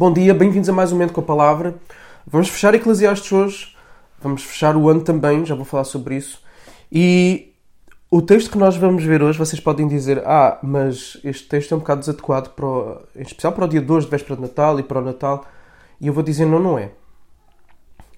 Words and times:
Bom 0.00 0.10
dia, 0.10 0.32
bem-vindos 0.32 0.66
a 0.66 0.72
mais 0.72 0.92
um 0.92 0.94
Momento 0.94 1.12
com 1.12 1.20
a 1.20 1.24
Palavra. 1.24 1.74
Vamos 2.26 2.48
fechar 2.48 2.74
Eclesiastes 2.74 3.30
hoje, 3.30 3.76
vamos 4.18 4.42
fechar 4.42 4.74
o 4.74 4.88
ano 4.88 5.02
também, 5.02 5.44
já 5.44 5.54
vou 5.54 5.66
falar 5.66 5.84
sobre 5.84 6.16
isso. 6.16 6.42
E 6.90 7.52
o 8.10 8.22
texto 8.22 8.50
que 8.50 8.56
nós 8.56 8.78
vamos 8.78 9.04
ver 9.04 9.22
hoje, 9.22 9.36
vocês 9.36 9.60
podem 9.60 9.86
dizer, 9.86 10.22
ah, 10.26 10.58
mas 10.62 11.18
este 11.22 11.46
texto 11.46 11.72
é 11.72 11.76
um 11.76 11.80
bocado 11.80 12.00
desadequado, 12.00 12.48
para 12.48 12.64
o, 12.64 13.02
em 13.14 13.20
especial 13.20 13.52
para 13.52 13.66
o 13.66 13.68
dia 13.68 13.82
2 13.82 14.04
de 14.04 14.10
véspera 14.10 14.36
de 14.36 14.40
Natal 14.40 14.80
e 14.80 14.82
para 14.82 15.00
o 15.00 15.04
Natal. 15.04 15.44
E 16.00 16.06
eu 16.06 16.14
vou 16.14 16.22
dizer, 16.22 16.46
não, 16.46 16.58
não 16.58 16.78
é. 16.78 16.92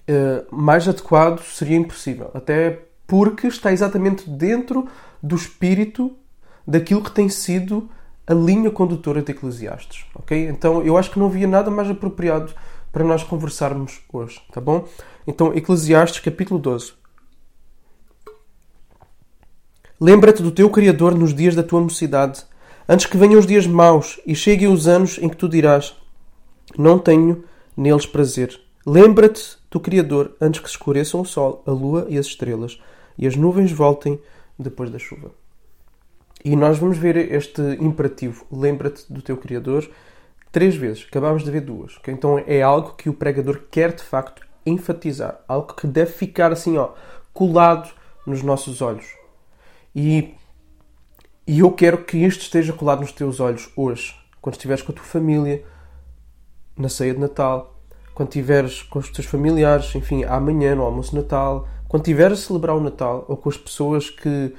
Uh, 0.09 0.55
mais 0.55 0.87
adequado 0.87 1.41
seria 1.41 1.75
impossível, 1.75 2.31
até 2.33 2.79
porque 3.05 3.47
está 3.47 3.73
exatamente 3.73 4.29
dentro 4.29 4.87
do 5.21 5.35
espírito 5.35 6.15
daquilo 6.65 7.03
que 7.03 7.11
tem 7.11 7.27
sido 7.27 7.89
a 8.25 8.33
linha 8.33 8.71
condutora 8.71 9.21
de 9.21 9.31
Eclesiastes, 9.31 10.05
ok? 10.15 10.47
Então 10.47 10.81
eu 10.81 10.97
acho 10.97 11.11
que 11.11 11.19
não 11.19 11.27
havia 11.27 11.47
nada 11.47 11.69
mais 11.69 11.89
apropriado 11.89 12.53
para 12.91 13.03
nós 13.03 13.23
conversarmos 13.23 14.01
hoje, 14.11 14.41
tá 14.51 14.61
bom? 14.61 14.87
Então 15.27 15.53
Eclesiastes 15.53 16.21
capítulo 16.21 16.59
12. 16.59 16.93
Lembra-te 19.99 20.41
do 20.41 20.51
teu 20.51 20.69
Criador 20.69 21.15
nos 21.15 21.33
dias 21.33 21.55
da 21.55 21.63
tua 21.63 21.81
mocidade, 21.81 22.43
antes 22.87 23.05
que 23.05 23.17
venham 23.17 23.39
os 23.39 23.47
dias 23.47 23.65
maus 23.65 24.19
e 24.25 24.35
cheguem 24.35 24.67
os 24.67 24.87
anos 24.87 25.17
em 25.17 25.29
que 25.29 25.37
tu 25.37 25.47
dirás: 25.47 25.95
Não 26.77 26.99
tenho 26.99 27.43
neles 27.75 28.05
prazer. 28.05 28.59
Lembra-te 28.85 29.57
do 29.71 29.79
Criador 29.79 30.35
antes 30.39 30.59
que 30.59 30.67
se 30.67 30.75
escureçam 30.75 31.21
o 31.21 31.25
sol, 31.25 31.63
a 31.65 31.71
lua 31.71 32.05
e 32.09 32.17
as 32.17 32.25
estrelas, 32.25 32.79
e 33.17 33.25
as 33.25 33.35
nuvens 33.35 33.71
voltem 33.71 34.19
depois 34.59 34.89
da 34.89 34.99
chuva. 34.99 35.31
E 36.43 36.55
nós 36.55 36.77
vamos 36.77 36.97
ver 36.97 37.15
este 37.15 37.61
imperativo, 37.79 38.45
lembra-te 38.51 39.11
do 39.11 39.21
teu 39.21 39.37
Criador, 39.37 39.89
três 40.51 40.75
vezes. 40.75 41.05
Acabámos 41.07 41.43
de 41.43 41.51
ver 41.51 41.61
duas. 41.61 41.97
Okay? 41.97 42.13
Então 42.13 42.41
é 42.45 42.61
algo 42.61 42.93
que 42.95 43.09
o 43.09 43.13
pregador 43.13 43.61
quer 43.71 43.93
de 43.93 44.03
facto 44.03 44.45
enfatizar. 44.65 45.39
Algo 45.47 45.73
que 45.73 45.87
deve 45.87 46.11
ficar 46.11 46.51
assim, 46.51 46.77
ó, 46.77 46.91
colado 47.33 47.89
nos 48.25 48.41
nossos 48.41 48.81
olhos. 48.81 49.05
E, 49.95 50.33
e 51.47 51.59
eu 51.59 51.71
quero 51.71 52.03
que 52.03 52.17
isto 52.17 52.41
esteja 52.41 52.73
colado 52.73 53.01
nos 53.01 53.11
teus 53.11 53.39
olhos 53.39 53.69
hoje, 53.75 54.15
quando 54.41 54.55
estiveres 54.55 54.83
com 54.83 54.91
a 54.91 54.95
tua 54.95 55.03
família, 55.03 55.63
na 56.77 56.89
ceia 56.89 57.13
de 57.13 57.19
Natal, 57.19 57.79
quando 58.13 58.29
estiveres 58.29 58.81
com 58.83 58.99
os 58.99 59.09
teus 59.09 59.27
familiares, 59.27 59.93
enfim, 59.95 60.23
amanhã 60.23 60.75
no 60.75 60.83
almoço 60.83 61.11
de 61.11 61.17
Natal, 61.17 61.67
quando 61.87 62.03
estiveres 62.03 62.39
a 62.39 62.41
celebrar 62.41 62.75
o 62.75 62.81
Natal, 62.81 63.25
ou 63.27 63.37
com 63.37 63.49
as 63.49 63.57
pessoas 63.57 64.09
que 64.09 64.53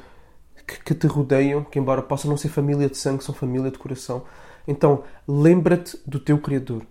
que, 0.67 0.83
que 0.83 0.95
te 0.95 1.07
rodeiam, 1.07 1.65
que 1.65 1.79
embora 1.79 2.03
possam 2.03 2.31
não 2.31 2.37
ser 2.37 2.49
família 2.49 2.89
de 2.89 2.97
sangue, 2.97 3.25
são 3.25 3.35
família 3.35 3.71
de 3.71 3.79
coração. 3.79 4.25
Então, 4.67 5.05
lembra-te 5.27 5.99
do 6.07 6.19
teu 6.19 6.39
Criador. 6.39 6.83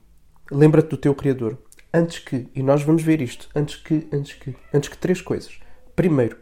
Lembra-te 0.52 0.90
do 0.90 0.98
teu 0.98 1.16
Criador. 1.16 1.58
Antes 1.94 2.20
que, 2.20 2.50
e 2.56 2.64
nós 2.64 2.84
vamos 2.84 3.04
ver 3.04 3.22
isto, 3.22 3.50
antes 3.56 3.76
que, 3.76 4.08
antes 4.12 4.34
que, 4.34 4.56
antes 4.74 4.90
que 4.90 4.98
três 4.98 5.22
coisas. 5.22 5.60
Primeiro, 5.96 6.38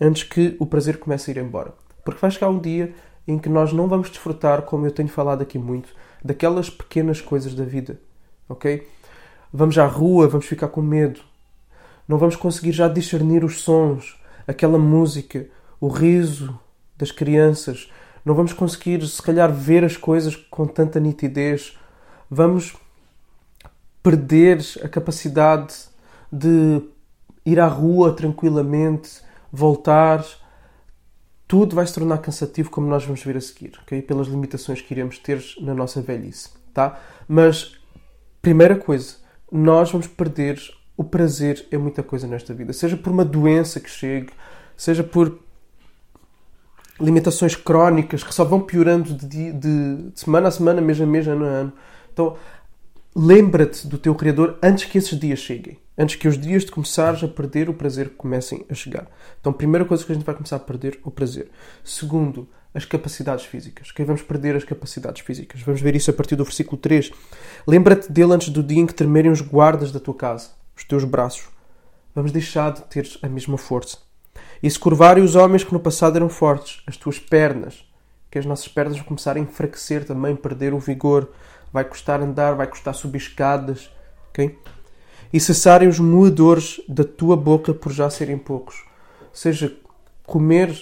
antes 0.00 0.22
que 0.22 0.56
o 0.58 0.66
prazer 0.66 0.98
comece 0.98 1.30
a 1.30 1.34
ir 1.34 1.38
embora. 1.38 1.74
Porque 2.04 2.20
vai 2.20 2.30
chegar 2.30 2.48
um 2.48 2.58
dia 2.58 2.94
em 3.26 3.38
que 3.38 3.48
nós 3.48 3.72
não 3.72 3.86
vamos 3.86 4.08
desfrutar, 4.08 4.62
como 4.62 4.86
eu 4.86 4.90
tenho 4.90 5.08
falado 5.08 5.42
aqui 5.42 5.58
muito, 5.58 5.90
daquelas 6.24 6.70
pequenas 6.70 7.20
coisas 7.20 7.54
da 7.54 7.64
vida. 7.64 8.00
Ok? 8.48 8.86
Vamos 9.52 9.76
à 9.78 9.86
rua, 9.86 10.28
vamos 10.28 10.46
ficar 10.46 10.68
com 10.68 10.80
medo. 10.80 11.20
Não 12.06 12.18
vamos 12.18 12.36
conseguir 12.36 12.72
já 12.72 12.88
discernir 12.88 13.44
os 13.44 13.60
sons, 13.60 14.18
aquela 14.46 14.78
música, 14.78 15.46
o 15.80 15.88
riso, 15.88 16.58
das 16.98 17.10
crianças. 17.10 17.90
Não 18.24 18.34
vamos 18.34 18.52
conseguir, 18.52 19.06
se 19.06 19.22
calhar, 19.22 19.50
ver 19.52 19.84
as 19.84 19.96
coisas 19.96 20.36
com 20.36 20.66
tanta 20.66 21.00
nitidez. 21.00 21.78
Vamos 22.28 22.76
perder 24.02 24.58
a 24.82 24.88
capacidade 24.88 25.74
de 26.30 26.82
ir 27.46 27.58
à 27.60 27.66
rua 27.66 28.12
tranquilamente, 28.12 29.22
voltar. 29.50 30.24
Tudo 31.46 31.76
vai 31.76 31.86
se 31.86 31.94
tornar 31.94 32.18
cansativo, 32.18 32.70
como 32.70 32.88
nós 32.88 33.04
vamos 33.04 33.22
ver 33.22 33.36
a 33.36 33.40
seguir, 33.40 33.72
ok? 33.82 34.02
Pelas 34.02 34.26
limitações 34.26 34.82
que 34.82 34.92
iremos 34.92 35.18
ter 35.18 35.42
na 35.60 35.74
nossa 35.74 36.02
velhice, 36.02 36.50
tá? 36.74 37.00
Mas, 37.26 37.78
primeira 38.42 38.76
coisa, 38.76 39.16
nós 39.50 39.90
vamos 39.90 40.06
perder 40.06 40.60
o 40.96 41.04
prazer 41.04 41.66
em 41.72 41.78
muita 41.78 42.02
coisa 42.02 42.26
nesta 42.26 42.52
vida. 42.52 42.72
Seja 42.72 42.96
por 42.96 43.10
uma 43.10 43.24
doença 43.24 43.80
que 43.80 43.88
chegue, 43.88 44.30
seja 44.76 45.02
por 45.02 45.38
limitações 47.00 47.54
crónicas 47.54 48.22
que 48.22 48.34
só 48.34 48.44
vão 48.44 48.60
piorando 48.60 49.14
de, 49.14 49.52
de, 49.52 49.52
de 49.52 50.10
semana 50.14 50.48
a 50.48 50.50
semana, 50.50 50.80
mês 50.80 51.00
a 51.00 51.06
mês, 51.06 51.26
ano 51.28 51.44
a 51.44 51.48
ano. 51.48 51.72
Então, 52.12 52.36
lembra-te 53.14 53.86
do 53.86 53.98
teu 53.98 54.14
Criador 54.14 54.58
antes 54.62 54.84
que 54.84 54.98
esses 54.98 55.18
dias 55.18 55.38
cheguem. 55.38 55.78
Antes 55.96 56.16
que 56.16 56.28
os 56.28 56.38
dias 56.38 56.64
de 56.64 56.70
começares 56.70 57.22
a 57.24 57.28
perder 57.28 57.68
o 57.68 57.74
prazer 57.74 58.10
comecem 58.10 58.64
a 58.70 58.74
chegar. 58.74 59.06
Então, 59.40 59.52
primeira 59.52 59.84
coisa 59.84 60.04
que 60.04 60.12
a 60.12 60.14
gente 60.14 60.24
vai 60.24 60.34
começar 60.34 60.56
a 60.56 60.60
perder 60.60 60.98
o 61.04 61.10
prazer. 61.10 61.50
Segundo, 61.82 62.48
as 62.72 62.84
capacidades 62.84 63.44
físicas. 63.44 63.90
Que 63.90 64.04
vamos 64.04 64.22
perder 64.22 64.54
as 64.54 64.64
capacidades 64.64 65.22
físicas. 65.22 65.60
Vamos 65.62 65.80
ver 65.80 65.96
isso 65.96 66.10
a 66.10 66.14
partir 66.14 66.36
do 66.36 66.44
versículo 66.44 66.76
3. 66.76 67.10
Lembra-te 67.66 68.12
dele 68.12 68.32
antes 68.32 68.50
do 68.50 68.62
dia 68.62 68.80
em 68.80 68.86
que 68.86 68.94
tremerem 68.94 69.30
os 69.30 69.40
guardas 69.40 69.90
da 69.90 69.98
tua 69.98 70.14
casa, 70.14 70.50
os 70.76 70.84
teus 70.84 71.02
braços. 71.04 71.48
Vamos 72.14 72.30
deixar 72.30 72.72
de 72.72 72.82
ter 72.82 73.08
a 73.22 73.28
mesma 73.28 73.58
força 73.58 74.07
e 74.62 74.70
se 74.70 74.78
curvarem 74.78 75.22
os 75.22 75.34
homens 75.34 75.64
que 75.64 75.72
no 75.72 75.80
passado 75.80 76.16
eram 76.16 76.28
fortes, 76.28 76.82
as 76.86 76.96
tuas 76.96 77.18
pernas, 77.18 77.84
que 78.30 78.38
as 78.38 78.46
nossas 78.46 78.68
pernas 78.68 78.96
vão 78.96 79.06
começar 79.06 79.36
a 79.36 79.40
enfraquecer 79.40 80.04
também, 80.04 80.34
perder 80.36 80.74
o 80.74 80.78
vigor, 80.78 81.30
vai 81.72 81.84
custar 81.84 82.20
andar, 82.20 82.54
vai 82.54 82.66
custar 82.66 82.94
subir 82.94 83.18
escadas, 83.18 83.90
ok? 84.30 84.58
E 85.32 85.40
cessarem 85.40 85.88
os 85.88 85.98
moedores 85.98 86.80
da 86.88 87.04
tua 87.04 87.36
boca 87.36 87.72
por 87.74 87.92
já 87.92 88.08
serem 88.08 88.38
poucos. 88.38 88.84
Ou 89.20 89.34
seja, 89.34 89.76
comer 90.24 90.74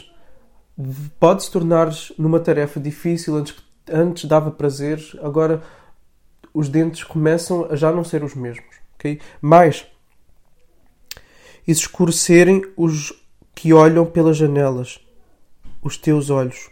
pode 1.18 1.44
se 1.44 1.50
tornar 1.50 1.90
numa 2.18 2.38
tarefa 2.38 2.78
difícil, 2.78 3.36
antes, 3.36 3.54
antes 3.90 4.24
dava 4.24 4.50
prazer, 4.50 5.00
agora 5.22 5.62
os 6.52 6.68
dentes 6.68 7.04
começam 7.04 7.66
a 7.70 7.76
já 7.76 7.92
não 7.92 8.04
ser 8.04 8.22
os 8.22 8.34
mesmos, 8.34 8.76
ok? 8.94 9.20
Mais, 9.40 9.86
e 11.66 11.74
se 11.74 11.82
escurecerem 11.82 12.62
os 12.76 13.12
que 13.56 13.72
olham 13.72 14.04
pelas 14.04 14.36
janelas, 14.36 15.00
os 15.82 15.96
teus 15.96 16.28
olhos. 16.28 16.68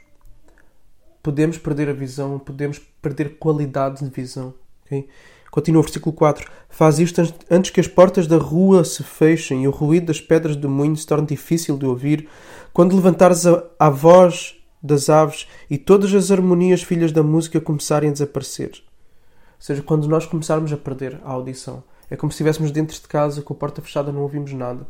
Podemos 1.23 1.57
perder 1.57 1.89
a 1.89 1.95
visão, 1.95 2.39
podemos 2.39 2.79
perder 3.01 3.39
qualidade 3.39 4.05
de 4.05 4.11
visão. 4.11 4.53
Okay? 4.85 5.09
Continua 5.51 5.81
o 5.81 5.83
versículo 5.83 6.15
4. 6.15 6.47
Faz 6.69 6.99
isto 6.99 7.23
antes 7.51 7.71
que 7.71 7.81
as 7.81 7.89
portas 7.89 8.27
da 8.27 8.37
rua 8.37 8.85
se 8.85 9.03
fechem 9.03 9.65
e 9.65 9.69
o 9.69 9.71
ruído 9.71 10.07
das 10.07 10.21
pedras 10.21 10.57
do 10.57 10.69
moinho 10.69 10.95
se 10.95 11.07
torne 11.07 11.27
difícil 11.27 11.79
de 11.79 11.87
ouvir, 11.87 12.29
quando 12.73 12.95
levantares 12.95 13.47
a, 13.47 13.65
a 13.79 13.89
voz 13.89 14.55
das 14.83 15.09
aves 15.09 15.49
e 15.71 15.79
todas 15.79 16.15
as 16.15 16.31
harmonias 16.31 16.83
filhas 16.83 17.13
da 17.13 17.23
música 17.23 17.63
começarem 17.63 18.11
a 18.11 18.13
desaparecer. 18.13 18.73
Ou 18.73 19.59
seja, 19.59 19.81
quando 19.81 20.07
nós 20.07 20.27
começarmos 20.27 20.71
a 20.71 20.77
perder 20.77 21.19
a 21.25 21.33
audição. 21.33 21.83
É 22.11 22.17
como 22.17 22.31
se 22.31 22.35
estivéssemos 22.35 22.71
dentro 22.71 22.95
de 22.95 23.09
casa 23.09 23.41
com 23.41 23.55
a 23.55 23.57
porta 23.57 23.81
fechada 23.81 24.13
não 24.13 24.21
ouvimos 24.21 24.53
nada. 24.53 24.87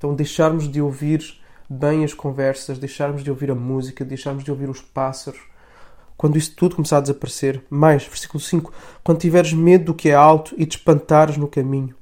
Então, 0.00 0.14
deixarmos 0.14 0.66
de 0.66 0.80
ouvir 0.80 1.22
bem 1.68 2.04
as 2.04 2.14
conversas, 2.14 2.78
deixarmos 2.78 3.22
de 3.22 3.28
ouvir 3.28 3.50
a 3.50 3.54
música, 3.54 4.02
deixarmos 4.02 4.42
de 4.42 4.50
ouvir 4.50 4.70
os 4.70 4.80
pássaros. 4.80 5.38
Quando 6.16 6.38
isso 6.38 6.54
tudo 6.56 6.74
começar 6.74 6.96
a 6.96 7.00
desaparecer. 7.02 7.62
Mais, 7.68 8.06
versículo 8.06 8.40
5. 8.40 8.72
Quando 9.04 9.18
tiveres 9.18 9.52
medo 9.52 9.84
do 9.84 9.94
que 9.94 10.08
é 10.08 10.14
alto 10.14 10.54
e 10.56 10.64
te 10.64 10.78
espantares 10.78 11.36
no 11.36 11.46
caminho. 11.46 11.94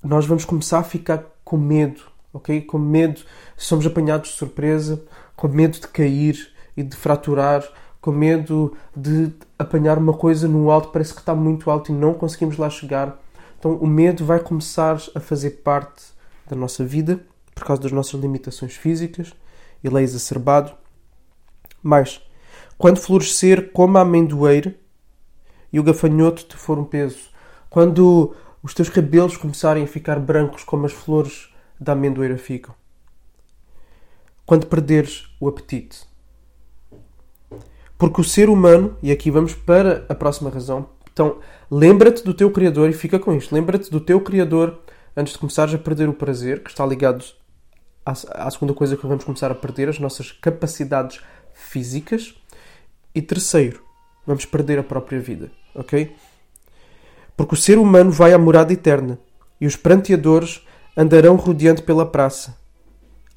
Nós 0.00 0.26
vamos 0.26 0.44
começar 0.44 0.78
a 0.78 0.84
ficar 0.84 1.24
com 1.44 1.56
medo, 1.56 2.02
ok? 2.32 2.60
Com 2.60 2.78
medo, 2.78 3.22
somos 3.56 3.84
apanhados 3.84 4.30
de 4.30 4.36
surpresa, 4.36 5.02
com 5.34 5.48
medo 5.48 5.80
de 5.80 5.88
cair 5.88 6.52
e 6.76 6.84
de 6.84 6.94
fraturar, 6.94 7.68
com 8.00 8.12
medo 8.12 8.76
de 8.94 9.32
apanhar 9.58 9.98
uma 9.98 10.12
coisa 10.12 10.46
no 10.46 10.70
alto, 10.70 10.90
parece 10.90 11.12
que 11.12 11.18
está 11.18 11.34
muito 11.34 11.68
alto 11.68 11.90
e 11.90 11.94
não 11.96 12.14
conseguimos 12.14 12.56
lá 12.56 12.70
chegar. 12.70 13.20
Então 13.60 13.74
o 13.74 13.86
medo 13.86 14.24
vai 14.24 14.40
começar 14.40 14.96
a 15.14 15.20
fazer 15.20 15.50
parte 15.62 16.02
da 16.48 16.56
nossa 16.56 16.82
vida 16.82 17.20
por 17.54 17.62
causa 17.64 17.82
das 17.82 17.92
nossas 17.92 18.18
limitações 18.18 18.74
físicas. 18.74 19.34
Ele 19.84 19.98
é 19.98 20.02
exacerbado. 20.02 20.72
Mas, 21.82 22.22
quando 22.78 22.98
florescer 22.98 23.70
como 23.70 23.98
a 23.98 24.00
amendoeira 24.00 24.74
e 25.70 25.78
o 25.78 25.82
gafanhoto 25.82 26.44
te 26.44 26.56
for 26.56 26.78
um 26.78 26.84
peso, 26.84 27.30
quando 27.68 28.34
os 28.62 28.72
teus 28.72 28.88
cabelos 28.88 29.36
começarem 29.36 29.84
a 29.84 29.86
ficar 29.86 30.18
brancos 30.18 30.64
como 30.64 30.86
as 30.86 30.92
flores 30.92 31.50
da 31.78 31.92
amendoeira 31.92 32.38
ficam, 32.38 32.74
quando 34.46 34.66
perderes 34.66 35.26
o 35.38 35.46
apetite. 35.48 36.08
Porque 37.98 38.22
o 38.22 38.24
ser 38.24 38.48
humano, 38.48 38.96
e 39.02 39.12
aqui 39.12 39.30
vamos 39.30 39.52
para 39.54 40.06
a 40.08 40.14
próxima 40.14 40.48
razão, 40.48 40.88
então, 41.20 41.36
lembra-te 41.70 42.24
do 42.24 42.32
teu 42.32 42.50
Criador 42.50 42.88
e 42.88 42.94
fica 42.94 43.18
com 43.18 43.34
isto. 43.34 43.54
Lembra-te 43.54 43.90
do 43.90 44.00
teu 44.00 44.22
Criador 44.22 44.80
antes 45.14 45.34
de 45.34 45.38
começares 45.38 45.74
a 45.74 45.76
perder 45.76 46.08
o 46.08 46.14
prazer, 46.14 46.62
que 46.62 46.70
está 46.70 46.86
ligado 46.86 47.22
à, 48.06 48.12
à 48.12 48.50
segunda 48.50 48.72
coisa 48.72 48.96
que 48.96 49.06
vamos 49.06 49.22
começar 49.22 49.50
a 49.50 49.54
perder, 49.54 49.90
as 49.90 49.98
nossas 49.98 50.32
capacidades 50.32 51.20
físicas. 51.52 52.34
E 53.14 53.20
terceiro, 53.20 53.82
vamos 54.26 54.46
perder 54.46 54.78
a 54.78 54.82
própria 54.82 55.20
vida. 55.20 55.52
ok? 55.74 56.16
Porque 57.36 57.52
o 57.52 57.58
ser 57.58 57.76
humano 57.76 58.10
vai 58.10 58.32
à 58.32 58.38
morada 58.38 58.72
eterna 58.72 59.18
e 59.60 59.66
os 59.66 59.76
pranteadores 59.76 60.66
andarão 60.96 61.36
rodeando 61.36 61.82
pela 61.82 62.06
praça. 62.06 62.56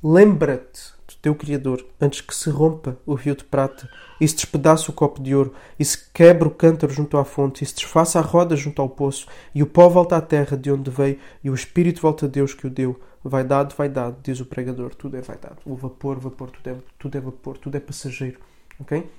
Lembra-te 0.02 0.94
do 1.06 1.16
teu 1.22 1.36
Criador 1.36 1.86
antes 2.00 2.22
que 2.22 2.34
se 2.34 2.50
rompa 2.50 2.98
o 3.06 3.14
rio 3.14 3.36
de 3.36 3.44
prata 3.44 3.90
e 4.24 4.28
se 4.28 4.36
despedace 4.36 4.90
o 4.90 4.94
copo 4.94 5.22
de 5.22 5.36
ouro 5.36 5.54
e 5.78 5.84
se 5.84 5.98
quebre 6.14 6.48
o 6.48 6.52
cântaro 6.52 6.94
junto 6.94 7.18
à 7.18 7.26
fonte 7.26 7.62
e 7.62 7.68
se 7.68 7.76
desfaça 7.76 8.20
a 8.20 8.22
roda 8.22 8.56
junto 8.56 8.82
ao 8.82 8.88
poço 8.88 9.28
e 9.54 9.62
o 9.62 9.68
pó 9.68 9.90
volta 9.90 10.16
à 10.16 10.22
terra 10.22 10.56
de 10.56 10.72
onde 10.72 10.90
veio 10.90 11.20
e 11.44 11.50
o 11.50 11.54
Espírito 11.54 12.02
volta 12.02 12.26
a 12.26 12.30
Deus 12.30 12.54
que 12.54 12.66
o 12.66 12.70
deu. 12.70 12.98
Vaidade, 13.22 13.76
vaidade, 13.76 14.18
diz 14.24 14.40
o 14.40 14.46
pregador, 14.46 14.96
tudo 14.96 15.18
é 15.18 15.22
vaidade. 15.22 15.58
O 15.66 15.76
vapor, 15.76 16.20
vapor, 16.20 16.52
tudo 16.52 16.70
é, 16.70 16.76
tudo 16.98 17.18
é 17.18 17.22
vapor, 17.22 17.58
tudo 17.58 17.76
é 17.76 17.80
passageiro. 17.82 18.40
Ok? 18.80 19.10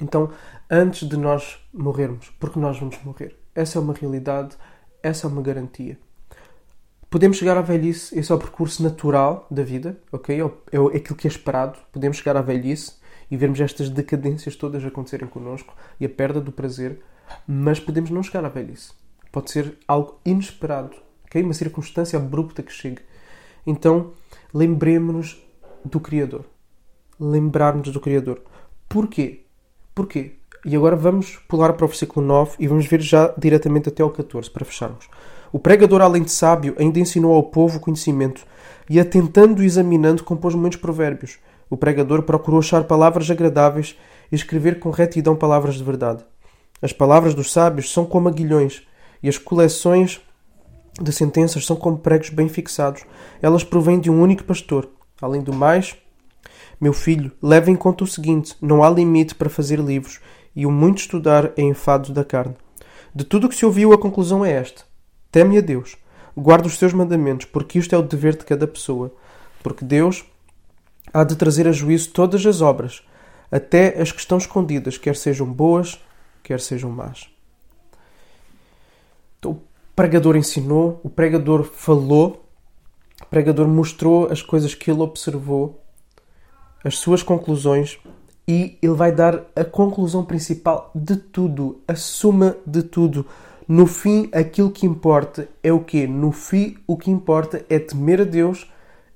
Então, 0.00 0.30
antes 0.68 1.08
de 1.08 1.16
nós 1.16 1.58
morrermos, 1.72 2.30
porque 2.40 2.58
nós 2.58 2.78
vamos 2.78 2.98
morrer, 3.04 3.36
essa 3.54 3.78
é 3.78 3.80
uma 3.80 3.92
realidade, 3.92 4.56
essa 5.00 5.26
é 5.26 5.30
uma 5.30 5.42
garantia. 5.42 5.98
Podemos 7.10 7.36
chegar 7.36 7.56
à 7.56 7.62
velhice, 7.62 8.18
esse 8.18 8.30
é 8.30 8.34
o 8.34 8.38
percurso 8.38 8.82
natural 8.82 9.46
da 9.50 9.62
vida, 9.62 9.98
ok? 10.12 10.40
É, 10.40 10.76
é 10.76 10.96
aquilo 10.96 11.16
que 11.16 11.26
é 11.26 11.30
esperado. 11.30 11.78
Podemos 11.92 12.18
chegar 12.18 12.36
à 12.36 12.42
velhice 12.42 12.98
e 13.30 13.36
vermos 13.36 13.60
estas 13.60 13.90
decadências 13.90 14.56
todas 14.56 14.84
acontecerem 14.84 15.28
connosco 15.28 15.74
e 16.00 16.06
a 16.06 16.08
perda 16.08 16.40
do 16.40 16.52
prazer, 16.52 17.00
mas 17.46 17.78
podemos 17.78 18.10
não 18.10 18.22
chegar 18.22 18.44
à 18.44 18.48
velhice. 18.48 18.92
Pode 19.30 19.50
ser 19.50 19.76
algo 19.86 20.18
inesperado, 20.24 20.96
ok? 21.26 21.42
Uma 21.42 21.52
circunstância 21.52 22.18
abrupta 22.18 22.62
que 22.62 22.72
chegue. 22.72 23.02
Então, 23.66 24.12
lembremos-nos 24.52 25.42
do 25.84 26.00
Criador. 26.00 26.44
Lembrarmos 27.20 27.90
do 27.90 28.00
Criador. 28.00 28.42
Porquê? 28.88 29.44
Porquê? 29.94 30.36
E 30.64 30.74
agora 30.74 30.96
vamos 30.96 31.36
pular 31.48 31.72
para 31.74 31.84
o 31.84 31.88
versículo 31.88 32.26
9 32.26 32.56
e 32.58 32.66
vamos 32.66 32.86
ver 32.86 33.00
já 33.00 33.32
diretamente 33.36 33.88
até 33.88 34.02
ao 34.02 34.10
14 34.10 34.50
para 34.50 34.64
fecharmos. 34.64 35.08
O 35.52 35.58
pregador, 35.58 36.00
além 36.00 36.22
de 36.22 36.30
sábio, 36.30 36.74
ainda 36.78 36.98
ensinou 36.98 37.34
ao 37.34 37.42
povo 37.42 37.78
o 37.78 37.80
conhecimento 37.80 38.44
e, 38.88 38.98
atentando 39.00 39.62
e 39.62 39.66
examinando, 39.66 40.24
compôs 40.24 40.54
muitos 40.54 40.78
provérbios. 40.78 41.38
O 41.70 41.76
pregador 41.76 42.22
procurou 42.22 42.60
achar 42.60 42.84
palavras 42.84 43.30
agradáveis 43.30 43.96
e 44.30 44.34
escrever 44.34 44.78
com 44.78 44.90
retidão 44.90 45.36
palavras 45.36 45.74
de 45.76 45.84
verdade. 45.84 46.24
As 46.80 46.92
palavras 46.92 47.34
dos 47.34 47.52
sábios 47.52 47.92
são 47.92 48.04
como 48.04 48.28
aguilhões 48.28 48.82
e 49.22 49.28
as 49.28 49.36
coleções 49.36 50.20
de 51.00 51.12
sentenças 51.12 51.66
são 51.66 51.76
como 51.76 51.98
pregos 51.98 52.30
bem 52.30 52.48
fixados. 52.48 53.04
Elas 53.42 53.64
provêm 53.64 53.98
de 53.98 54.10
um 54.10 54.20
único 54.20 54.44
pastor. 54.44 54.88
Além 55.20 55.42
do 55.42 55.52
mais, 55.52 55.96
meu 56.80 56.92
filho, 56.92 57.32
leve 57.42 57.70
em 57.70 57.76
conta 57.76 58.04
o 58.04 58.06
seguinte: 58.06 58.56
não 58.60 58.82
há 58.82 58.90
limite 58.90 59.34
para 59.34 59.50
fazer 59.50 59.78
livros, 59.80 60.20
e 60.54 60.64
o 60.64 60.70
muito 60.70 60.98
estudar 60.98 61.52
é 61.56 61.62
enfado 61.62 62.12
da 62.12 62.24
carne. 62.24 62.56
De 63.14 63.24
tudo 63.24 63.46
o 63.46 63.50
que 63.50 63.56
se 63.56 63.66
ouviu, 63.66 63.92
a 63.92 63.98
conclusão 63.98 64.44
é 64.44 64.52
esta: 64.52 64.82
teme 65.30 65.58
a 65.58 65.60
Deus, 65.60 65.96
guarda 66.36 66.68
os 66.68 66.78
seus 66.78 66.92
mandamentos, 66.92 67.46
porque 67.46 67.78
isto 67.78 67.94
é 67.94 67.98
o 67.98 68.02
dever 68.02 68.36
de 68.36 68.44
cada 68.44 68.66
pessoa. 68.66 69.12
Porque 69.62 69.84
Deus 69.84 70.24
há 71.12 71.24
de 71.24 71.36
trazer 71.36 71.66
a 71.66 71.72
juízo 71.72 72.10
todas 72.10 72.44
as 72.44 72.60
obras, 72.60 73.02
até 73.50 74.00
as 74.00 74.12
que 74.12 74.20
estão 74.20 74.38
escondidas, 74.38 74.98
quer 74.98 75.16
sejam 75.16 75.46
boas, 75.50 76.00
quer 76.42 76.60
sejam 76.60 76.90
más. 76.90 77.28
Então, 79.38 79.52
o 79.52 79.60
pregador 79.94 80.36
ensinou, 80.36 81.00
o 81.02 81.10
pregador 81.10 81.64
falou, 81.64 82.44
o 83.22 83.26
pregador 83.26 83.66
mostrou 83.66 84.30
as 84.30 84.42
coisas 84.42 84.74
que 84.74 84.90
ele 84.90 85.00
observou 85.00 85.82
as 86.84 86.98
suas 86.98 87.22
conclusões 87.22 87.98
e 88.46 88.78
ele 88.80 88.94
vai 88.94 89.12
dar 89.12 89.44
a 89.54 89.64
conclusão 89.64 90.24
principal 90.24 90.90
de 90.94 91.16
tudo, 91.16 91.82
a 91.86 91.94
suma 91.94 92.56
de 92.66 92.82
tudo. 92.82 93.26
No 93.66 93.86
fim, 93.86 94.30
aquilo 94.32 94.70
que 94.70 94.86
importa 94.86 95.48
é 95.62 95.70
o 95.70 95.84
quê? 95.84 96.06
No 96.06 96.32
fim, 96.32 96.78
o 96.86 96.96
que 96.96 97.10
importa 97.10 97.64
é 97.68 97.78
temer 97.78 98.22
a 98.22 98.24
Deus 98.24 98.70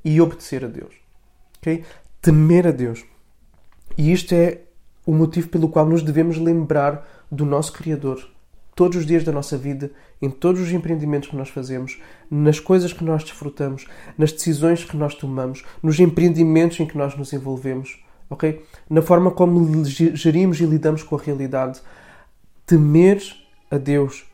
e 0.04 0.20
obedecer 0.20 0.64
a 0.64 0.68
Deus. 0.68 1.01
Okay? 1.62 1.84
Temer 2.20 2.66
a 2.66 2.72
Deus. 2.72 3.04
E 3.96 4.12
isto 4.12 4.34
é 4.34 4.62
o 5.06 5.14
motivo 5.14 5.48
pelo 5.48 5.68
qual 5.68 5.86
nos 5.86 6.02
devemos 6.02 6.36
lembrar 6.36 7.08
do 7.30 7.46
nosso 7.46 7.72
Criador, 7.72 8.28
todos 8.74 8.98
os 8.98 9.06
dias 9.06 9.22
da 9.22 9.32
nossa 9.32 9.56
vida, 9.56 9.92
em 10.20 10.28
todos 10.28 10.60
os 10.60 10.72
empreendimentos 10.72 11.28
que 11.28 11.36
nós 11.36 11.48
fazemos, 11.48 12.00
nas 12.30 12.58
coisas 12.58 12.92
que 12.92 13.04
nós 13.04 13.22
desfrutamos, 13.22 13.86
nas 14.18 14.32
decisões 14.32 14.84
que 14.84 14.96
nós 14.96 15.14
tomamos, 15.14 15.64
nos 15.82 16.00
empreendimentos 16.00 16.80
em 16.80 16.86
que 16.86 16.98
nós 16.98 17.16
nos 17.16 17.32
envolvemos, 17.32 18.02
ok? 18.28 18.64
Na 18.90 19.02
forma 19.02 19.30
como 19.30 19.84
gerimos 19.84 20.60
e 20.60 20.66
lidamos 20.66 21.02
com 21.02 21.16
a 21.16 21.20
realidade, 21.20 21.80
temer 22.66 23.22
a 23.70 23.78
Deus 23.78 24.24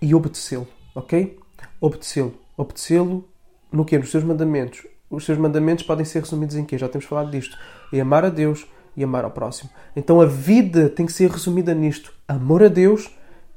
e 0.00 0.14
obedecê-lo, 0.14 0.68
ok? 0.94 1.38
Obedecê-lo, 1.80 2.34
obedecê-lo 2.56 3.28
no 3.70 3.84
que 3.84 3.98
Nos 3.98 4.10
seus 4.10 4.24
mandamentos. 4.24 4.86
Os 5.10 5.24
seus 5.24 5.38
mandamentos 5.38 5.84
podem 5.84 6.04
ser 6.04 6.20
resumidos 6.20 6.56
em 6.56 6.64
quê? 6.64 6.76
Já 6.76 6.88
temos 6.88 7.06
falado 7.06 7.30
disto. 7.30 7.56
É 7.92 8.00
amar 8.00 8.24
a 8.24 8.28
Deus 8.28 8.66
e 8.96 9.02
amar 9.02 9.24
ao 9.24 9.30
próximo. 9.30 9.70
Então 9.96 10.20
a 10.20 10.26
vida 10.26 10.88
tem 10.88 11.06
que 11.06 11.12
ser 11.12 11.30
resumida 11.30 11.74
nisto: 11.74 12.12
amor 12.26 12.62
a 12.62 12.68
Deus 12.68 13.10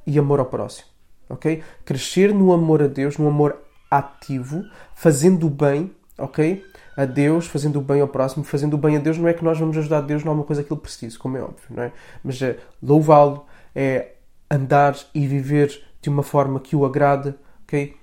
e 0.05 0.17
amor 0.17 0.39
ao 0.39 0.45
próximo. 0.45 0.87
Ok? 1.29 1.63
Crescer 1.83 2.33
no 2.33 2.53
amor 2.53 2.81
a 2.83 2.87
Deus, 2.87 3.17
no 3.17 3.27
amor 3.27 3.57
ativo, 3.89 4.63
fazendo 4.93 5.47
o 5.47 5.49
bem, 5.49 5.91
ok? 6.17 6.63
A 6.95 7.05
Deus, 7.05 7.47
fazendo 7.47 7.79
o 7.79 7.81
bem 7.81 8.01
ao 8.01 8.07
próximo, 8.07 8.43
fazendo 8.43 8.75
o 8.75 8.77
bem 8.77 8.95
a 8.95 8.99
Deus 8.99 9.17
não 9.17 9.27
é 9.27 9.33
que 9.33 9.43
nós 9.43 9.57
vamos 9.57 9.77
ajudar 9.77 10.01
Deus 10.01 10.23
numa 10.23 10.43
coisa 10.43 10.63
que 10.63 10.71
Ele 10.71 10.79
precisa, 10.79 11.17
como 11.17 11.37
é 11.37 11.41
óbvio, 11.41 11.65
não 11.69 11.83
é? 11.83 11.91
Mas 12.23 12.41
é 12.41 12.57
louvá-lo, 12.81 13.45
é 13.75 14.13
andar 14.49 14.97
e 15.13 15.27
viver 15.27 15.81
de 16.01 16.09
uma 16.09 16.23
forma 16.23 16.59
que 16.59 16.75
o 16.75 16.85
agrada, 16.85 17.37
ok? 17.63 17.95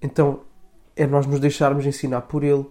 Então 0.00 0.40
é 0.96 1.06
nós 1.06 1.26
nos 1.26 1.40
deixarmos 1.40 1.86
ensinar 1.86 2.22
por 2.22 2.42
Ele, 2.42 2.66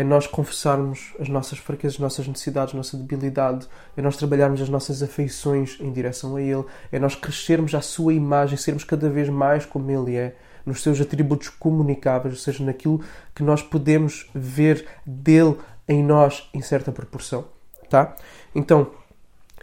é 0.00 0.04
nós 0.04 0.26
confessarmos 0.26 1.12
as 1.20 1.28
nossas 1.28 1.58
fraquezas, 1.58 1.96
as 1.96 2.00
nossas 2.00 2.26
necessidades, 2.26 2.72
a 2.72 2.76
nossa 2.78 2.96
debilidade, 2.96 3.68
é 3.94 4.00
nós 4.00 4.16
trabalharmos 4.16 4.62
as 4.62 4.70
nossas 4.70 5.02
afeições 5.02 5.76
em 5.78 5.92
direção 5.92 6.36
a 6.36 6.40
Ele, 6.40 6.64
é 6.90 6.98
nós 6.98 7.14
crescermos 7.14 7.74
à 7.74 7.82
Sua 7.82 8.14
imagem, 8.14 8.56
sermos 8.56 8.82
cada 8.82 9.10
vez 9.10 9.28
mais 9.28 9.66
como 9.66 9.90
Ele 9.90 10.16
é, 10.16 10.34
nos 10.64 10.82
seus 10.82 10.98
atributos 11.02 11.50
comunicáveis, 11.50 12.32
ou 12.32 12.40
seja, 12.40 12.64
naquilo 12.64 13.04
que 13.34 13.42
nós 13.42 13.62
podemos 13.62 14.30
ver 14.34 14.86
dele 15.04 15.58
em 15.86 16.02
nós 16.02 16.48
em 16.54 16.62
certa 16.62 16.90
proporção, 16.90 17.44
tá? 17.90 18.16
Então, 18.54 18.92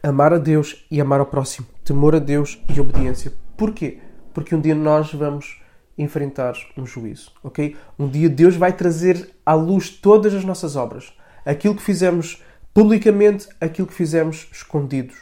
amar 0.04 0.34
a 0.34 0.38
Deus 0.38 0.86
e 0.92 1.01
amar 1.01 1.19
ao 1.19 1.25
próximo, 1.25 1.66
temor 1.84 2.16
a 2.16 2.19
Deus 2.19 2.63
e 2.72 2.80
obediência. 2.80 3.34
Porquê? 3.57 3.98
Porque 4.36 4.54
um 4.54 4.62
dia 4.62 4.75
nós 4.75 5.12
vamos 5.12 5.60
enfrentar 5.98 6.54
um 6.77 6.86
juízo, 6.86 7.32
ok? 7.44 7.75
Um 7.98 8.08
dia 8.08 8.30
Deus 8.30 8.56
vai 8.56 8.72
trazer 8.72 9.30
à 9.46 9.54
luz 9.54 9.89
todas 9.89 10.34
as 10.34 10.44
nossas 10.44 10.75
obras, 10.75 11.13
aquilo 11.46 11.75
que 11.75 11.82
fizemos 11.82 12.44
publicamente, 12.74 13.48
aquilo 13.60 13.88
que 13.88 13.94
fizemos 13.94 14.48
escondidos, 14.51 15.18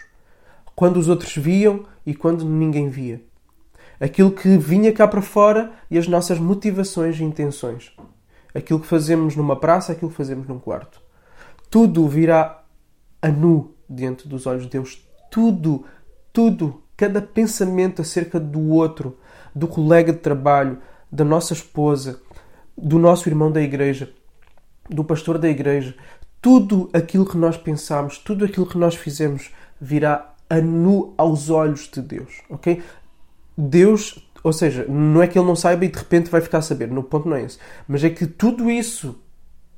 quando 0.75 0.97
os 0.97 1.07
outros 1.07 1.35
viam 1.35 1.85
e 2.05 2.13
quando 2.13 2.43
ninguém 2.43 2.89
via, 2.89 3.21
aquilo 3.99 4.31
que 4.31 4.57
vinha 4.57 4.91
cá 4.91 5.07
para 5.07 5.21
fora 5.21 5.71
e 5.89 5.97
as 5.97 6.07
nossas 6.07 6.37
motivações 6.37 7.17
e 7.19 7.23
intenções, 7.23 7.95
aquilo 8.53 8.79
que 8.79 8.87
fazemos 8.87 9.35
numa 9.35 9.55
praça, 9.55 9.93
aquilo 9.93 10.11
que 10.11 10.17
fazemos 10.17 10.47
num 10.47 10.59
quarto, 10.59 11.01
tudo 11.69 12.07
virá 12.07 12.63
a 13.21 13.29
nu 13.29 13.73
diante 13.89 14.27
dos 14.27 14.45
olhos 14.45 14.63
de 14.63 14.69
Deus, 14.69 15.01
tudo, 15.31 15.85
tudo, 16.33 16.83
cada 16.95 17.21
pensamento 17.21 18.01
acerca 18.01 18.39
do 18.39 18.69
outro 18.69 19.17
do 19.55 19.67
colega 19.67 20.11
de 20.11 20.19
trabalho, 20.19 20.79
da 21.09 21.23
nossa 21.23 21.53
esposa, 21.53 22.19
do 22.77 22.99
nosso 22.99 23.29
irmão 23.29 23.49
da 23.49 23.61
igreja, 23.61 24.11
do 24.89 25.03
pastor 25.03 25.37
da 25.37 25.47
igreja, 25.47 25.95
tudo 26.41 26.89
aquilo 26.93 27.25
que 27.25 27.37
nós 27.37 27.57
pensamos, 27.57 28.17
tudo 28.17 28.43
aquilo 28.43 28.67
que 28.67 28.77
nós 28.77 28.95
fizemos 28.95 29.51
virá 29.79 30.33
a 30.49 30.59
nu 30.59 31.13
aos 31.17 31.49
olhos 31.49 31.89
de 31.89 32.01
Deus, 32.01 32.41
ok? 32.49 32.83
Deus, 33.57 34.29
ou 34.43 34.51
seja, 34.51 34.85
não 34.87 35.23
é 35.23 35.27
que 35.27 35.39
ele 35.39 35.47
não 35.47 35.55
saiba 35.55 35.85
e 35.85 35.87
de 35.87 35.97
repente 35.97 36.29
vai 36.29 36.41
ficar 36.41 36.57
a 36.57 36.61
saber, 36.61 36.89
no 36.89 37.01
ponto 37.01 37.27
não 37.27 37.37
é 37.37 37.43
esse, 37.43 37.57
mas 37.87 38.03
é 38.03 38.09
que 38.09 38.27
tudo 38.27 38.69
isso 38.69 39.17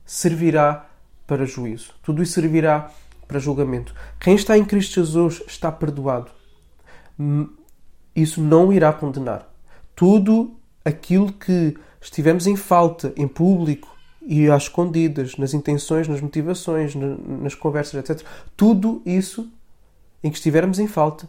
servirá 0.05 0.89
para 1.27 1.45
juízo, 1.45 1.93
tudo 2.01 2.23
isso 2.23 2.33
servirá 2.33 2.89
para 3.27 3.39
julgamento. 3.39 3.93
Quem 4.19 4.35
está 4.35 4.57
em 4.57 4.65
Cristo 4.65 4.95
Jesus 4.95 5.43
está 5.47 5.71
perdoado. 5.71 6.36
Isso 8.15 8.41
não 8.41 8.71
irá 8.71 8.91
condenar 8.93 9.47
tudo 9.95 10.55
aquilo 10.85 11.33
que 11.33 11.75
estivemos 11.99 12.47
em 12.47 12.55
falta 12.55 13.13
em 13.17 13.27
público 13.27 13.95
e 14.21 14.49
às 14.49 14.63
escondidas, 14.63 15.37
nas 15.37 15.53
intenções, 15.53 16.07
nas 16.07 16.21
motivações, 16.21 16.93
nas 16.95 17.55
conversas, 17.55 18.09
etc. 18.09 18.25
Tudo 18.55 19.01
isso 19.05 19.51
em 20.23 20.29
que 20.29 20.37
estivermos 20.37 20.79
em 20.79 20.87
falta 20.87 21.27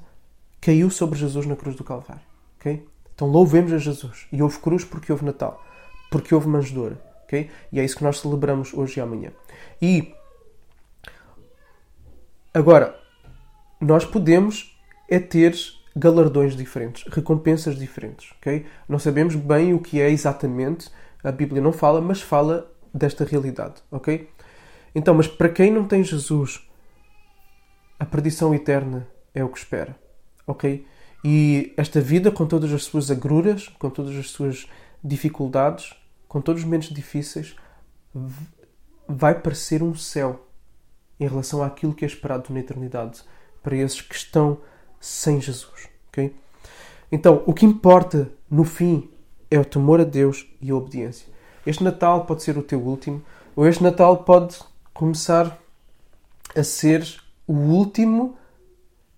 caiu 0.61 0.90
sobre 0.90 1.18
Jesus 1.18 1.47
na 1.47 1.57
cruz 1.57 1.76
do 1.76 1.85
Calvário. 1.85 2.23
Okay? 2.59 2.85
Então 3.14 3.28
louvemos 3.28 3.73
a 3.73 3.78
Jesus. 3.78 4.26
E 4.33 4.42
houve 4.42 4.59
cruz 4.59 4.85
porque 4.85 5.12
houve 5.12 5.25
Natal, 5.25 5.62
porque 6.11 6.35
houve 6.35 6.49
manjedoura. 6.49 7.00
Okay? 7.25 7.50
E 7.73 7.78
é 7.78 7.85
isso 7.85 7.97
que 7.97 8.04
nós 8.04 8.21
celebramos 8.21 8.75
hoje 8.75 8.99
e 8.99 9.02
amanhã. 9.02 9.30
E 9.80 10.12
agora, 12.52 12.99
nós 13.80 14.04
podemos 14.04 14.76
é 15.09 15.18
ter 15.18 15.54
galardões 15.99 16.57
diferentes, 16.57 17.05
recompensas 17.12 17.76
diferentes, 17.76 18.33
ok? 18.38 18.64
Não 18.88 18.99
sabemos 18.99 19.35
bem 19.35 19.75
o 19.75 19.81
que 19.81 20.00
é 20.00 20.11
exatamente, 20.11 20.90
a 21.23 21.33
Bíblia 21.33 21.61
não 21.61 21.73
fala, 21.73 22.00
mas 22.00 22.23
fala 22.23 22.71
desta 22.95 23.25
realidade, 23.25 23.83
ok? 23.90 24.28
Então, 24.95 25.14
mas 25.14 25.26
para 25.26 25.49
quem 25.49 25.71
não 25.71 25.87
tem 25.87 26.02
Jesus, 26.02 26.67
a 27.99 28.07
perdição 28.07 28.55
eterna 28.55 29.09
é 29.35 29.43
o 29.43 29.49
que 29.49 29.59
espera, 29.59 29.97
ok? 30.47 30.87
E 31.25 31.75
esta 31.76 32.00
vida, 32.00 32.31
com 32.31 32.47
todas 32.47 32.73
as 32.73 32.85
suas 32.85 33.11
agruras, 33.11 33.69
com 33.69 33.90
todas 33.90 34.17
as 34.17 34.31
suas 34.31 34.69
dificuldades, 35.02 35.95
com 36.28 36.40
todos 36.40 36.62
os 36.62 36.64
momentos 36.64 36.90
difíceis, 36.90 37.57
vai 39.09 39.35
parecer 39.40 39.83
um 39.83 39.95
céu 39.95 40.49
em 41.19 41.26
relação 41.26 41.62
àquilo 41.62 41.95
que 41.95 42.05
é 42.05 42.09
esperado 42.09 42.52
na 42.52 42.61
eternidade 42.61 43.23
para 43.62 43.76
esses 43.76 44.00
que 44.00 44.14
estão 44.14 44.61
sem 45.00 45.40
Jesus. 45.40 45.88
Okay? 46.09 46.35
Então, 47.11 47.43
o 47.47 47.55
que 47.55 47.64
importa 47.64 48.31
no 48.50 48.64
fim 48.64 49.09
é 49.50 49.59
o 49.59 49.64
temor 49.64 50.00
a 50.00 50.05
Deus 50.05 50.47
e 50.61 50.71
a 50.71 50.75
obediência. 50.75 51.26
Este 51.64 51.83
Natal 51.83 52.25
pode 52.25 52.43
ser 52.43 52.57
o 52.57 52.62
teu 52.62 52.81
último, 52.81 53.23
ou 53.55 53.67
este 53.67 53.83
Natal 53.83 54.19
pode 54.25 54.59
começar 54.93 55.59
a 56.57 56.62
ser 56.62 57.07
o 57.47 57.52
último 57.52 58.37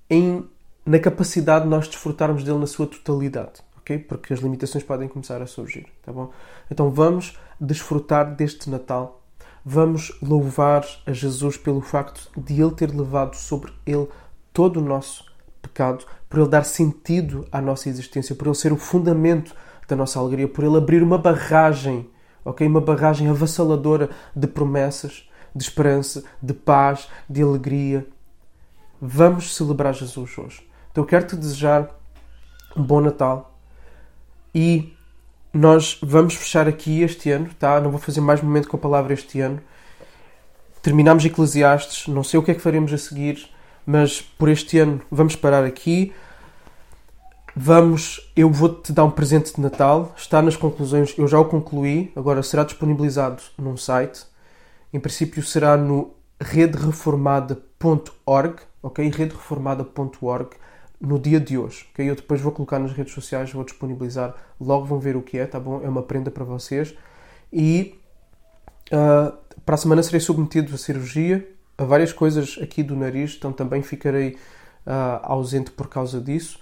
em, 0.09 0.49
na 0.85 0.99
capacidade 0.99 1.65
de 1.65 1.71
nós 1.71 1.89
desfrutarmos 1.89 2.45
dele 2.45 2.59
na 2.59 2.67
sua 2.67 2.87
totalidade. 2.87 3.61
Okay? 3.79 3.99
Porque 3.99 4.33
as 4.33 4.41
limitações 4.41 4.85
podem 4.85 5.09
começar 5.09 5.41
a 5.43 5.47
surgir. 5.47 5.87
Tá 6.03 6.13
bom? 6.13 6.31
Então 6.71 6.91
vamos 6.91 7.39
desfrutar 7.61 8.35
deste 8.35 8.69
Natal. 8.71 9.23
Vamos 9.65 10.13
louvar 10.23 10.87
a 11.07 11.13
Jesus 11.13 11.57
pelo 11.57 11.81
facto 11.81 12.31
de 12.37 12.61
Ele 12.61 12.71
ter 12.71 12.95
levado 12.95 13.35
sobre 13.35 13.73
Ele 13.85 14.09
todo 14.53 14.79
o 14.79 14.83
nosso 14.83 15.30
pecado, 15.71 16.05
por 16.29 16.41
Ele 16.41 16.49
dar 16.49 16.65
sentido 16.65 17.47
à 17.51 17.61
nossa 17.61 17.89
existência, 17.89 18.35
por 18.35 18.47
Ele 18.47 18.55
ser 18.55 18.73
o 18.73 18.77
fundamento 18.77 19.55
da 19.89 19.97
nossa 19.97 20.19
alegria, 20.19 20.47
por 20.47 20.65
Ele 20.65 20.77
abrir 20.77 21.03
uma 21.03 21.19
barragem, 21.19 22.09
ok? 22.45 22.67
Uma 22.67 22.81
barragem 22.81 23.29
avassaladora 23.29 24.11
de 24.35 24.47
promessas, 24.47 25.29
de 25.55 25.63
esperança, 25.63 26.23
de 26.43 26.55
paz, 26.55 27.09
de 27.29 27.43
alegria. 27.43 28.07
Vamos 29.01 29.55
celebrar 29.57 29.95
Jesus 29.95 30.37
hoje. 30.39 30.69
Então 30.91 31.05
eu 31.05 31.09
quero 31.09 31.27
te 31.27 31.37
desejar 31.37 31.89
um 32.77 32.83
bom 32.83 33.01
Natal 33.01 33.59
e 34.55 34.95
nós 35.53 35.99
vamos 36.03 36.35
fechar 36.35 36.69
aqui 36.69 37.03
este 37.03 37.31
ano, 37.31 37.51
tá? 37.59 37.81
Não 37.81 37.91
vou 37.91 38.01
fazer 38.01 38.21
mais 38.21 38.41
momento 38.41 38.69
com 38.69 38.77
a 38.77 38.81
palavra 38.81 39.13
este 39.13 39.41
ano. 39.41 39.61
Terminamos 40.83 41.25
Eclesiastes, 41.25 42.07
não 42.07 42.23
sei 42.23 42.39
o 42.39 42.43
que 42.43 42.53
é 42.53 42.55
que 42.55 42.61
faremos 42.61 42.93
a 42.93 42.99
seguir 42.99 43.51
mas 43.87 44.21
por 44.21 44.49
este 44.49 44.79
ano 44.79 45.01
vamos 45.11 45.37
parar 45.37 45.65
aqui. 45.65 46.13
Vamos, 47.55 48.33
eu 48.37 48.51
vou-te 48.51 48.93
dar 48.93 49.05
um 49.05 49.11
presente 49.11 49.55
de 49.55 49.61
Natal. 49.61 50.15
Está 50.17 50.41
nas 50.41 50.57
conclusões, 50.57 51.15
eu 51.19 51.27
já 51.27 51.39
o 51.39 51.45
concluí, 51.45 52.13
agora 52.15 52.43
será 52.43 52.65
disponibilizado 52.65 53.43
num 53.59 53.77
site. 53.77 54.25
Em 54.93 55.01
princípio 55.01 55.43
será 55.43 55.77
no 55.77 56.15
redereformada.org, 56.41 58.61
ok? 58.83 59.11
redereformada.org 59.11 60.51
no 61.01 61.19
dia 61.19 61.41
de 61.41 61.57
hoje, 61.57 61.87
ok? 61.93 62.11
Eu 62.11 62.15
depois 62.15 62.41
vou 62.41 62.53
colocar 62.53 62.79
nas 62.79 62.93
redes 62.93 63.15
sociais, 63.15 63.53
vou 63.53 63.65
disponibilizar, 63.65 64.35
logo 64.61 64.85
vão 64.85 65.01
ver 65.01 65.17
o 65.17 65.23
que 65.23 65.39
é, 65.39 65.47
tá 65.47 65.59
bom? 65.59 65.81
É 65.83 65.89
uma 65.89 66.03
prenda 66.03 66.31
para 66.31 66.45
vocês. 66.45 66.95
E 67.53 67.99
uh, 68.93 69.33
para 69.65 69.75
a 69.75 69.79
semana 69.79 70.03
serei 70.03 70.21
submetido 70.21 70.75
a 70.75 70.79
cirurgia, 70.79 71.49
várias 71.85 72.13
coisas 72.13 72.59
aqui 72.61 72.83
do 72.83 72.97
nariz, 72.97 73.35
então 73.37 73.53
também 73.53 73.83
ficarei 73.83 74.37
uh, 74.87 75.21
ausente 75.23 75.71
por 75.71 75.89
causa 75.89 76.21
disso. 76.21 76.59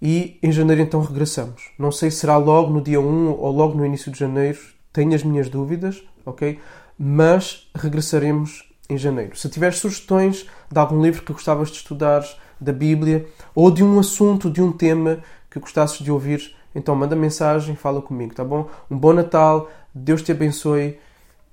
E 0.00 0.38
em 0.42 0.50
janeiro 0.50 0.80
então 0.82 1.00
regressamos. 1.00 1.70
Não 1.78 1.92
sei 1.92 2.10
se 2.10 2.18
será 2.18 2.36
logo 2.36 2.72
no 2.72 2.80
dia 2.80 3.00
1 3.00 3.30
ou 3.32 3.50
logo 3.50 3.76
no 3.76 3.84
início 3.84 4.10
de 4.10 4.18
janeiro, 4.18 4.58
tenho 4.92 5.14
as 5.14 5.22
minhas 5.22 5.48
dúvidas, 5.48 6.02
ok? 6.24 6.58
Mas 6.98 7.70
regressaremos 7.74 8.68
em 8.88 8.96
janeiro. 8.96 9.36
Se 9.36 9.48
tiveres 9.48 9.78
sugestões 9.78 10.46
de 10.70 10.78
algum 10.78 11.02
livro 11.02 11.22
que 11.22 11.32
gostavas 11.32 11.68
de 11.70 11.76
estudar, 11.76 12.24
da 12.60 12.72
Bíblia, 12.72 13.26
ou 13.54 13.70
de 13.70 13.82
um 13.82 13.98
assunto, 13.98 14.50
de 14.50 14.60
um 14.60 14.70
tema 14.70 15.20
que 15.50 15.58
gostasses 15.58 15.98
de 16.00 16.12
ouvir, 16.12 16.54
então 16.74 16.94
manda 16.94 17.16
mensagem, 17.16 17.74
fala 17.74 18.02
comigo, 18.02 18.34
tá 18.34 18.44
bom? 18.44 18.68
Um 18.90 18.98
bom 18.98 19.12
Natal, 19.12 19.70
Deus 19.94 20.22
te 20.22 20.30
abençoe 20.30 20.98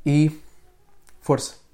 e 0.05 0.31
força! 1.21 1.66